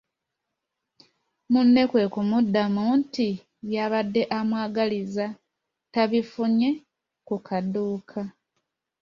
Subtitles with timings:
[1.51, 3.27] Munne kwe kumuddamu nti
[3.67, 5.25] by’abadde amwagaliza
[5.93, 6.69] tabifunye
[7.27, 8.21] ku kaduuka.